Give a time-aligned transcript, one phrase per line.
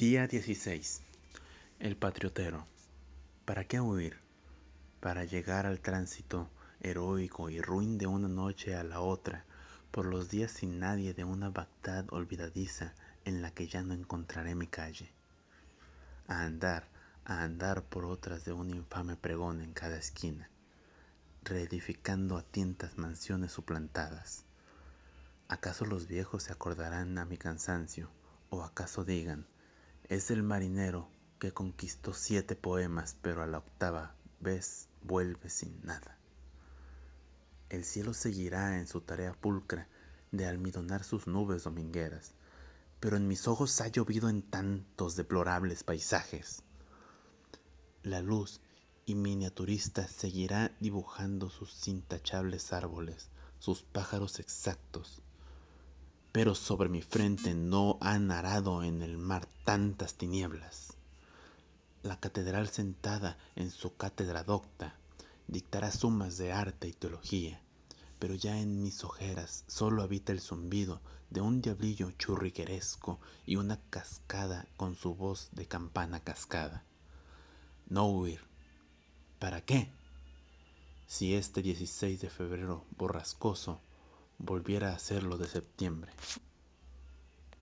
[0.00, 1.02] Día 16.
[1.78, 2.66] El patriotero.
[3.44, 4.16] ¿Para qué huir?
[4.98, 6.48] Para llegar al tránsito
[6.80, 9.44] heroico y ruin de una noche a la otra,
[9.90, 12.94] por los días sin nadie de una Bagdad olvidadiza
[13.26, 15.12] en la que ya no encontraré mi calle.
[16.28, 16.88] A andar,
[17.26, 20.48] a andar por otras de un infame pregón en cada esquina,
[21.44, 24.46] reedificando a tientas mansiones suplantadas.
[25.48, 28.08] ¿Acaso los viejos se acordarán a mi cansancio?
[28.48, 29.46] ¿O acaso digan,
[30.10, 36.18] es el marinero que conquistó siete poemas, pero a la octava vez vuelve sin nada.
[37.68, 39.86] El cielo seguirá en su tarea pulcra
[40.32, 42.32] de almidonar sus nubes domingueras,
[42.98, 46.64] pero en mis ojos ha llovido en tantos deplorables paisajes.
[48.02, 48.60] La luz
[49.06, 55.22] y miniaturista seguirá dibujando sus intachables árboles, sus pájaros exactos,
[56.32, 60.94] pero sobre mi frente no han arado en el mar tantas tinieblas.
[62.02, 64.94] La catedral sentada en su cátedra docta
[65.48, 67.60] dictará sumas de arte y teología,
[68.18, 73.80] pero ya en mis ojeras solo habita el zumbido de un diablillo churrigueresco y una
[73.90, 76.84] cascada con su voz de campana cascada.
[77.88, 78.40] No huir.
[79.38, 79.90] ¿Para qué?
[81.06, 83.80] Si este 16 de febrero borrascoso
[84.40, 86.12] volviera a ser lo de septiembre.